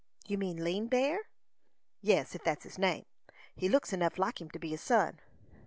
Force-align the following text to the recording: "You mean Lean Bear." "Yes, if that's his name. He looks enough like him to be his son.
"You 0.25 0.39
mean 0.39 0.63
Lean 0.63 0.87
Bear." 0.87 1.19
"Yes, 2.01 2.33
if 2.33 2.43
that's 2.43 2.63
his 2.63 2.79
name. 2.79 3.05
He 3.55 3.69
looks 3.69 3.93
enough 3.93 4.17
like 4.17 4.41
him 4.41 4.49
to 4.49 4.57
be 4.57 4.69
his 4.69 4.81
son. 4.81 5.19